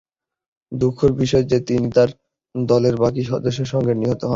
[0.71, 2.09] দুঃখের বিষয় যে, তিনি তার
[2.55, 4.29] দলের বাকি সদস্যদের সঙ্গে নিহত হন।